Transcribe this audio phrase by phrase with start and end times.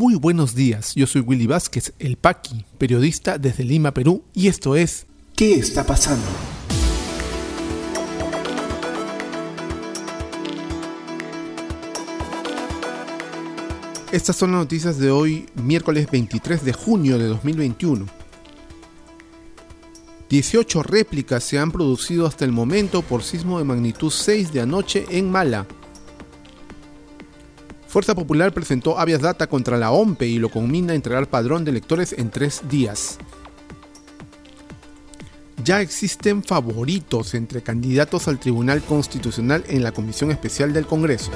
[0.00, 4.74] Muy buenos días, yo soy Willy Vázquez, el Paqui, periodista desde Lima, Perú, y esto
[4.74, 5.04] es
[5.36, 6.24] ¿Qué está pasando?
[14.10, 18.06] Estas son las noticias de hoy, miércoles 23 de junio de 2021.
[20.30, 25.04] 18 réplicas se han producido hasta el momento por sismo de magnitud 6 de anoche
[25.10, 25.66] en Mala.
[27.90, 31.72] Fuerza Popular presentó habeas data contra la OMPE y lo combina a entregar padrón de
[31.72, 33.18] electores en tres días.
[35.64, 41.32] Ya existen favoritos entre candidatos al Tribunal Constitucional en la Comisión Especial del Congreso.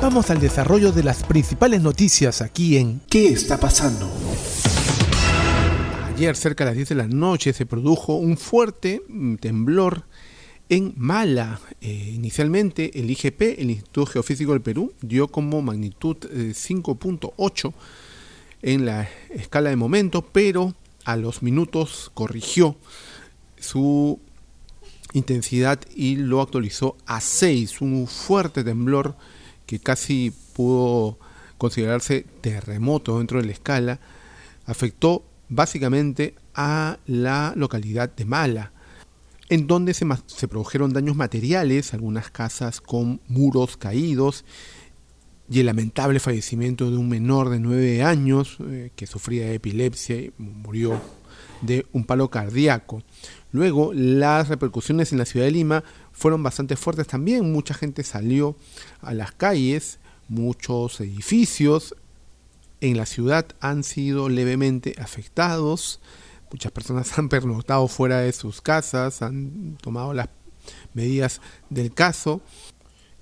[0.00, 4.08] Vamos al desarrollo de las principales noticias aquí en ¿Qué está pasando?
[6.16, 10.06] Ayer, cerca de las 10 de la noche, se produjo un fuerte mm, temblor
[10.70, 11.60] en Mala.
[11.82, 17.74] Eh, inicialmente, el IGP, el Instituto Geofísico del Perú, dio como magnitud 5.8 eh,
[18.62, 20.74] en la escala de momento, pero
[21.04, 22.76] a los minutos corrigió
[23.60, 24.18] su
[25.12, 27.82] intensidad y lo actualizó a 6.
[27.82, 29.18] Un fuerte temblor
[29.66, 31.18] que casi pudo
[31.58, 34.00] considerarse terremoto dentro de la escala,
[34.64, 38.72] afectó básicamente a la localidad de Mala,
[39.48, 44.44] en donde se, produjeron daños materiales, algunas casas con muros caídos
[45.48, 50.16] y el lamentable fallecimiento de un menor de 9 años eh, que sufría de epilepsia
[50.16, 51.00] y murió
[51.62, 53.02] de un palo cardíaco.
[53.52, 57.52] Luego, las repercusiones en la ciudad de Lima fueron bastante fuertes también.
[57.52, 58.56] Mucha gente salió
[59.00, 61.94] a las calles, muchos edificios
[62.80, 66.00] en la ciudad han sido levemente afectados.
[66.50, 70.28] Muchas personas han pernoctado fuera de sus casas, han tomado las
[70.94, 72.40] medidas del caso.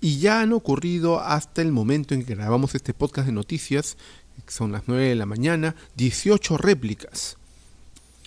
[0.01, 3.97] Y ya han ocurrido hasta el momento en que grabamos este podcast de noticias,
[4.45, 7.39] que son las 9 de la mañana, 18 réplicas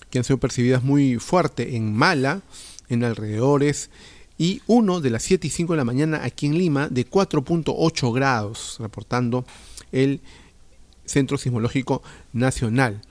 [0.10, 2.42] que han sido percibidas muy fuerte en Mala,
[2.90, 3.90] en alrededores,
[4.38, 8.14] y uno de las 7 y 5 de la mañana aquí en Lima de 4.8
[8.14, 9.46] grados, reportando
[9.92, 10.22] el
[11.08, 12.04] Centro Sismológico
[12.34, 13.02] Nacional.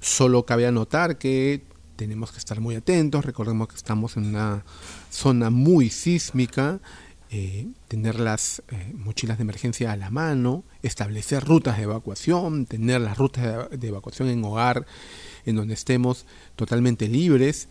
[0.00, 1.62] Solo cabe anotar que
[1.96, 4.64] tenemos que estar muy atentos, recordemos que estamos en una
[5.10, 6.80] zona muy sísmica,
[7.30, 13.00] eh, tener las eh, mochilas de emergencia a la mano, establecer rutas de evacuación, tener
[13.00, 14.86] las rutas de evacuación en hogar
[15.44, 17.68] en donde estemos totalmente libres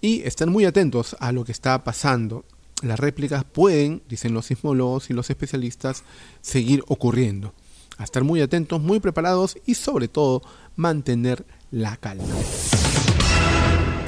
[0.00, 2.44] y estar muy atentos a lo que está pasando.
[2.82, 6.02] Las réplicas pueden, dicen los sismólogos y los especialistas,
[6.40, 7.54] seguir ocurriendo.
[7.98, 10.42] A estar muy atentos, muy preparados y sobre todo
[10.76, 12.24] mantener la calma.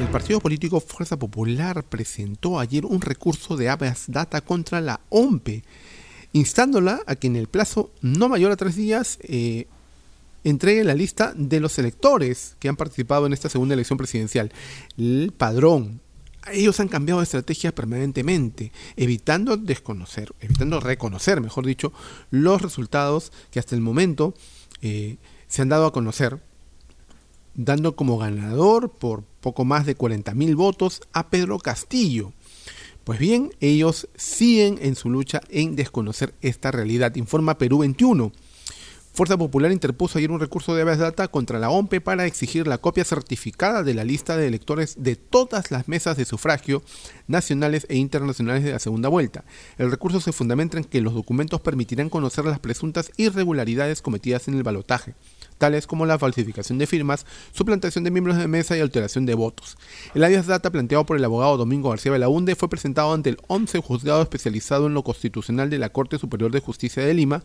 [0.01, 5.65] El partido político Fuerza Popular presentó ayer un recurso de habeas data contra la OMPE,
[6.33, 9.67] instándola a que en el plazo no mayor a tres días eh,
[10.45, 14.53] entregue la lista de los electores que han participado en esta segunda elección presidencial.
[14.97, 16.01] El padrón.
[16.53, 21.93] Ellos han cambiado de estrategia permanentemente, evitando desconocer, evitando reconocer, mejor dicho,
[22.31, 24.35] los resultados que hasta el momento
[24.83, 25.17] eh,
[25.49, 26.41] se han dado a conocer,
[27.55, 32.33] dando como ganador por poco más de 40.000 votos a Pedro Castillo.
[33.05, 38.33] Pues bien, ellos siguen en su lucha en desconocer esta realidad, informa Perú 21.
[39.17, 42.77] Fuerza Popular interpuso ayer un recurso de habeas data contra la OMPE para exigir la
[42.77, 46.83] copia certificada de la lista de electores de todas las mesas de sufragio
[47.27, 49.47] nacionales e internacionales de la segunda vuelta.
[49.79, 54.55] El recurso se fundamenta en que los documentos permitirán conocer las presuntas irregularidades cometidas en
[54.57, 55.15] el balotaje
[55.59, 59.77] tales como la falsificación de firmas, suplantación de miembros de mesa y alteración de votos.
[60.15, 63.81] El habeas data planteado por el abogado Domingo García Belaunde fue presentado ante el 11
[63.81, 67.43] juzgado especializado en lo constitucional de la Corte Superior de Justicia de Lima,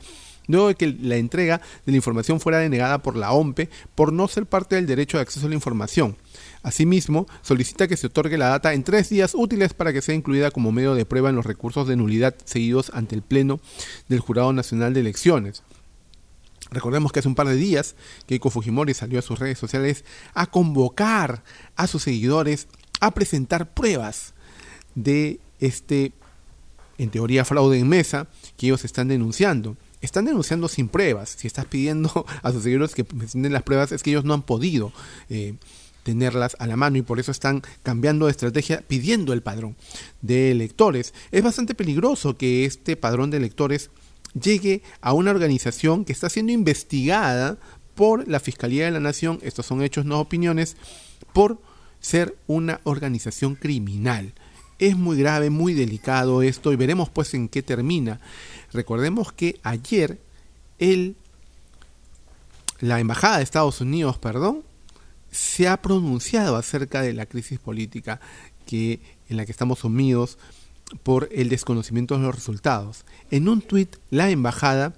[0.48, 4.28] luego de que la entrega de la información fuera denegada por la OMPE por no
[4.28, 6.18] ser parte del derecho de acceso a la información.
[6.64, 10.52] Asimismo, solicita que se otorgue la data en tres días útiles para que sea incluida
[10.52, 13.60] como medio de prueba en los recursos de nulidad seguidos ante el Pleno
[14.10, 15.64] del Jurado Nacional de Elecciones.
[16.70, 17.96] Recordemos que hace un par de días
[18.28, 21.44] Keiko Fujimori salió a sus redes sociales a convocar
[21.76, 22.68] a sus seguidores
[23.00, 24.34] a presentar pruebas
[24.96, 26.14] de este,
[26.98, 28.28] en teoría, fraude en mesa
[28.58, 31.36] que ellos están denunciando están denunciando sin pruebas.
[31.38, 34.42] Si estás pidiendo a sus seguidores que presenten las pruebas, es que ellos no han
[34.42, 34.92] podido
[35.30, 35.56] eh,
[36.04, 39.76] tenerlas a la mano y por eso están cambiando de estrategia pidiendo el padrón
[40.22, 41.14] de electores.
[41.32, 43.92] Es bastante peligroso que este padrón de electores
[44.34, 47.58] llegue a una organización que está siendo investigada
[47.96, 50.78] por la Fiscalía de la Nación, estos son hechos, no opiniones,
[51.34, 51.62] por
[52.00, 54.34] ser una organización criminal.
[54.80, 58.20] Es muy grave, muy delicado esto y veremos pues en qué termina.
[58.74, 60.20] Recordemos que ayer
[62.80, 64.64] la Embajada de Estados Unidos, perdón,
[65.30, 68.20] se ha pronunciado acerca de la crisis política
[68.66, 69.00] que,
[69.30, 70.40] en la que estamos sumidos
[71.04, 73.06] por el desconocimiento de los resultados.
[73.30, 74.94] En un tuit, la embajada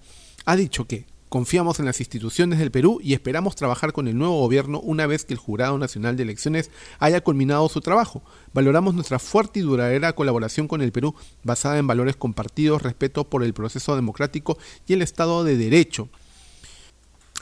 [0.45, 4.39] ha dicho que confiamos en las instituciones del Perú y esperamos trabajar con el nuevo
[4.39, 6.69] gobierno una vez que el Jurado Nacional de Elecciones
[6.99, 8.21] haya culminado su trabajo.
[8.53, 13.43] Valoramos nuestra fuerte y duradera colaboración con el Perú basada en valores compartidos, respeto por
[13.43, 16.09] el proceso democrático y el Estado de Derecho.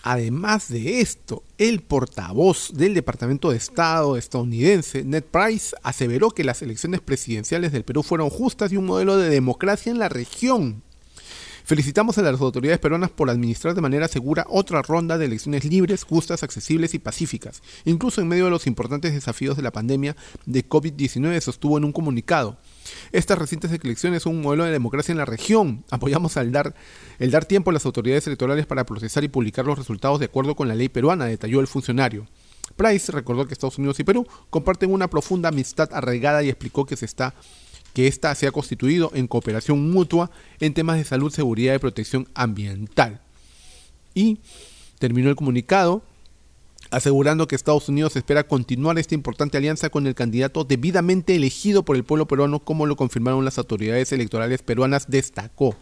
[0.04, 6.64] Además de esto, el portavoz del Departamento de Estado estadounidense, Ned Price, aseveró que las
[6.64, 10.82] elecciones presidenciales del Perú fueron justas y un modelo de democracia en la región.
[11.64, 16.04] Felicitamos a las autoridades peruanas por administrar de manera segura otra ronda de elecciones libres,
[16.04, 20.16] justas, accesibles y pacíficas, incluso en medio de los importantes desafíos de la pandemia
[20.48, 22.58] de COVID-19, sostuvo en un comunicado.
[23.12, 25.84] Estas recientes elecciones son un modelo de democracia en la región.
[25.90, 26.76] Apoyamos al dar,
[27.20, 30.56] el dar tiempo a las autoridades electorales para procesar y publicar los resultados de acuerdo
[30.56, 32.28] con la ley peruana, detalló el funcionario.
[32.76, 36.96] Price recordó que Estados Unidos y Perú comparten una profunda amistad arraigada y explicó que
[36.96, 37.34] se está
[37.94, 40.32] que se ha constituido en cooperación mutua
[40.62, 43.20] en temas de salud, seguridad y protección ambiental.
[44.14, 44.40] Y
[44.98, 46.02] terminó el comunicado
[46.92, 51.96] asegurando que Estados Unidos espera continuar esta importante alianza con el candidato debidamente elegido por
[51.96, 55.76] el pueblo peruano, como lo confirmaron las autoridades electorales peruanas, destacó.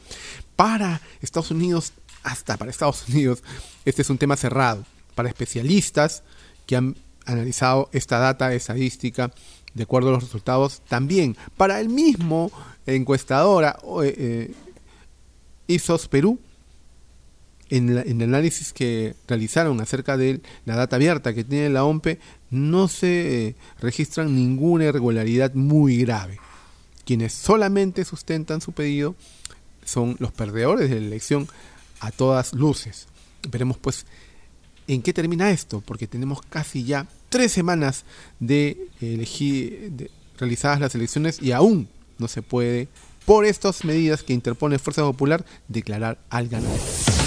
[0.56, 3.44] Para Estados Unidos, hasta para Estados Unidos,
[3.85, 4.85] este es un tema cerrado.
[5.15, 6.23] Para especialistas
[6.65, 6.95] que han
[7.25, 9.31] analizado esta data estadística,
[9.73, 12.51] de acuerdo a los resultados, también para el mismo
[12.85, 14.53] encuestadora eh,
[15.67, 15.79] eh,
[16.09, 16.39] Perú,
[17.69, 22.19] en, el análisis que realizaron acerca de la data abierta que tiene la OMPE,
[22.50, 26.39] no se eh, registran ninguna irregularidad muy grave.
[27.06, 29.16] Quienes solamente sustentan su pedido
[29.86, 31.48] son los perdedores de la elección
[32.00, 33.07] a todas luces.
[33.50, 34.06] Veremos pues
[34.88, 38.06] en qué termina esto, porque tenemos casi ya tres semanas
[38.39, 41.88] de elegir, de, realizadas las elecciones y aún
[42.18, 42.88] no se puede,
[43.25, 47.19] por estas medidas que interpone Fuerza Popular, declarar al ganador.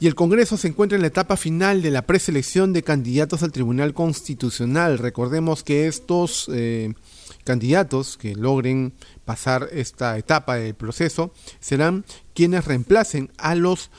[0.00, 3.50] Y el Congreso se encuentra en la etapa final de la preselección de candidatos al
[3.50, 4.98] Tribunal Constitucional.
[4.98, 6.94] Recordemos que estos eh,
[7.42, 8.92] candidatos que logren
[9.24, 13.90] pasar esta etapa del proceso serán quienes reemplacen a los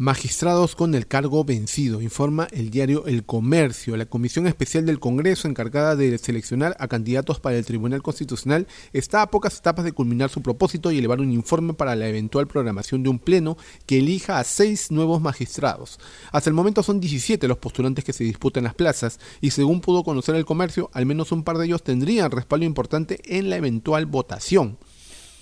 [0.00, 3.96] Magistrados con el cargo vencido, informa el diario El Comercio.
[3.96, 9.22] La Comisión Especial del Congreso, encargada de seleccionar a candidatos para el Tribunal Constitucional, está
[9.22, 13.02] a pocas etapas de culminar su propósito y elevar un informe para la eventual programación
[13.02, 13.56] de un pleno
[13.86, 15.98] que elija a seis nuevos magistrados.
[16.30, 20.04] Hasta el momento son 17 los postulantes que se disputan las plazas y según pudo
[20.04, 24.06] conocer el comercio, al menos un par de ellos tendrían respaldo importante en la eventual
[24.06, 24.78] votación.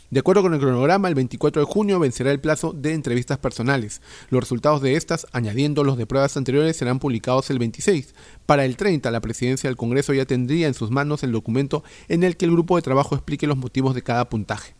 [0.09, 4.01] De acuerdo con el cronograma, el 24 de junio vencerá el plazo de entrevistas personales.
[4.31, 8.15] Los resultados de estas, añadiendo los de pruebas anteriores, serán publicados el 26.
[8.47, 12.23] Para el 30, la presidencia del Congreso ya tendría en sus manos el documento en
[12.23, 14.75] el que el grupo de trabajo explique los motivos de cada puntaje.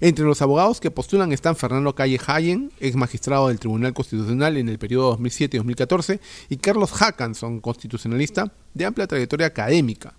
[0.00, 4.68] Entre los abogados que postulan están Fernando Calle Hayen, ex magistrado del Tribunal Constitucional en
[4.68, 6.20] el periodo 2007-2014,
[6.50, 10.12] y Carlos Hackanson, constitucionalista de amplia trayectoria académica.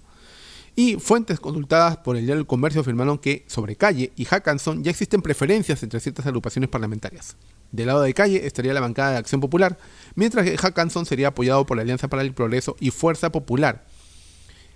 [0.75, 4.89] Y fuentes consultadas por el diario del Comercio afirmaron que sobre Calle y Hackanson ya
[4.89, 7.35] existen preferencias entre ciertas agrupaciones parlamentarias.
[7.71, 9.77] Del lado de Calle estaría la bancada de Acción Popular,
[10.15, 13.85] mientras que Hackanson sería apoyado por la Alianza para el Progreso y Fuerza Popular.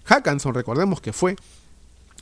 [0.04, 1.36] Hackanson, recordemos que fue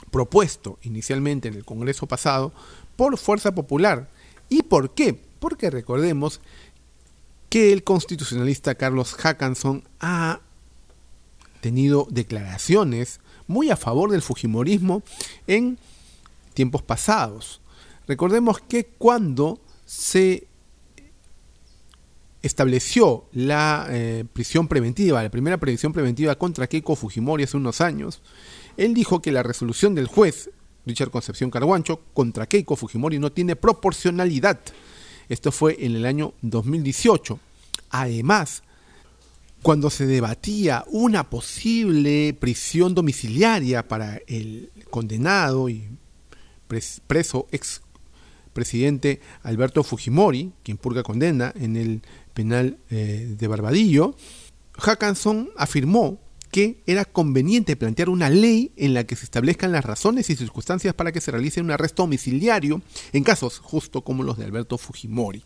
[0.09, 2.53] propuesto inicialmente en el Congreso pasado
[2.95, 4.09] por Fuerza Popular.
[4.47, 5.19] ¿Y por qué?
[5.39, 6.39] Porque recordemos
[7.49, 10.39] que el constitucionalista Carlos Hackanson ha
[11.61, 15.03] tenido declaraciones muy a favor del Fujimorismo
[15.47, 15.77] en
[16.53, 17.61] tiempos pasados.
[18.07, 20.47] Recordemos que cuando se
[22.41, 28.21] estableció la eh, prisión preventiva, la primera prisión preventiva contra Keiko Fujimori hace unos años,
[28.77, 30.49] él dijo que la resolución del juez
[30.85, 34.59] Richard Concepción Carguancho contra Keiko Fujimori no tiene proporcionalidad.
[35.29, 37.39] Esto fue en el año 2018.
[37.89, 38.63] Además,
[39.65, 45.89] cuando se debatía una posible prisión domiciliaria para el condenado y
[47.07, 47.81] preso ex
[48.53, 52.03] presidente Alberto Fujimori, quien purga condena en el
[52.35, 54.15] penal eh, de Barbadillo,
[54.73, 56.19] Hackanson afirmó
[56.51, 60.93] que era conveniente plantear una ley en la que se establezcan las razones y circunstancias
[60.93, 65.43] para que se realice un arresto domiciliario en casos justo como los de Alberto Fujimori.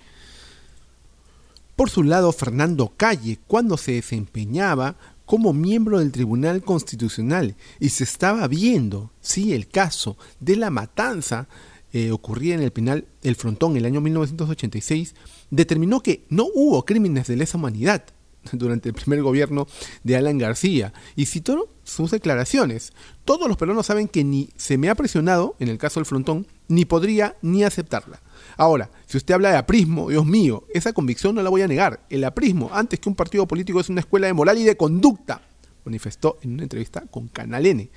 [1.80, 8.04] Por su lado, Fernando Calle, cuando se desempeñaba como miembro del Tribunal Constitucional y se
[8.04, 11.48] estaba viendo si el caso de la matanza
[11.94, 15.16] eh, en el penal El Frontón el año 1986,
[15.52, 18.04] determinó que no hubo crímenes de lesa humanidad
[18.52, 19.66] durante el primer gobierno
[20.04, 22.92] de Alan García y citó sus declaraciones.
[23.24, 26.46] Todos los peruanos saben que ni se me ha presionado, en el caso del frontón,
[26.68, 28.20] ni podría ni aceptarla.
[28.60, 32.02] Ahora, si usted habla de aprismo, Dios mío, esa convicción no la voy a negar.
[32.10, 35.42] El aprismo, antes que un partido político, es una escuela de moral y de conducta,
[35.86, 37.90] manifestó en una entrevista con Canal N.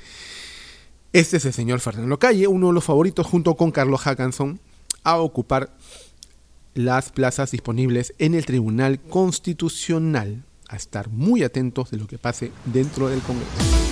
[1.13, 4.61] Este es el señor Fernando Calle, uno de los favoritos junto con Carlos Hackanson,
[5.03, 5.77] a ocupar
[6.75, 10.45] las plazas disponibles en el Tribunal Constitucional.
[10.69, 13.92] A estar muy atentos de lo que pase dentro del Congreso.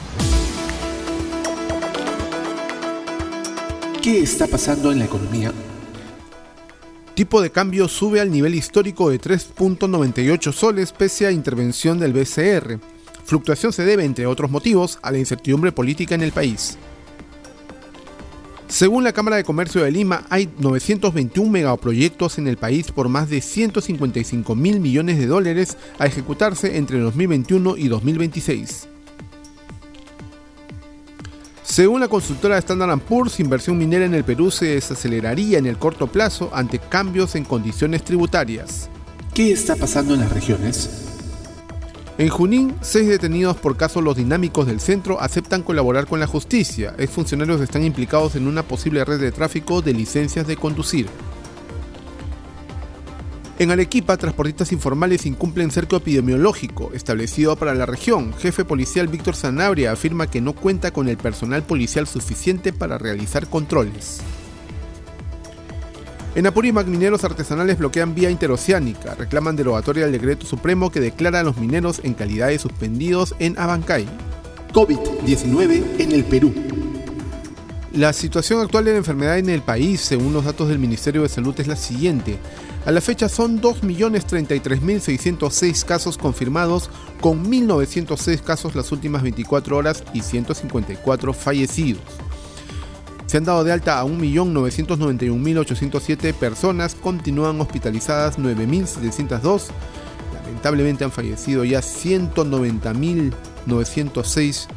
[4.01, 5.53] ¿Qué está pasando en la economía?
[7.13, 12.79] Tipo de cambio sube al nivel histórico de 3.98 soles pese a intervención del BCR.
[13.25, 16.79] Fluctuación se debe, entre otros motivos, a la incertidumbre política en el país.
[18.67, 23.29] Según la Cámara de Comercio de Lima, hay 921 megaproyectos en el país por más
[23.29, 28.87] de 155 mil millones de dólares a ejecutarse entre 2021 y 2026.
[31.71, 36.07] Según la consultora Standard Poor's, inversión minera en el Perú se desaceleraría en el corto
[36.07, 38.89] plazo ante cambios en condiciones tributarias.
[39.33, 40.89] ¿Qué está pasando en las regiones?
[42.17, 46.93] En Junín, seis detenidos por casos los dinámicos del centro aceptan colaborar con la justicia.
[46.97, 51.07] Exfuncionarios están implicados en una posible red de tráfico de licencias de conducir.
[53.61, 58.33] En Arequipa, transportistas informales incumplen cerco epidemiológico establecido para la región.
[58.39, 63.45] Jefe policial Víctor Sanabria afirma que no cuenta con el personal policial suficiente para realizar
[63.45, 64.19] controles.
[66.33, 71.43] En Apurímac, mineros artesanales bloquean vía interoceánica, reclaman derogatoria al decreto supremo que declara a
[71.43, 74.07] los mineros en calidad de suspendidos en Abancay.
[74.73, 76.70] COVID-19 en el Perú.
[77.93, 81.29] La situación actual de la enfermedad en el país, según los datos del Ministerio de
[81.29, 82.39] Salud, es la siguiente.
[82.85, 90.21] A la fecha son 2.033.606 casos confirmados, con 1.906 casos las últimas 24 horas y
[90.21, 92.01] 154 fallecidos.
[93.25, 99.63] Se han dado de alta a 1.991.807 personas, continúan hospitalizadas 9.702.
[100.33, 104.67] Lamentablemente han fallecido ya 190.906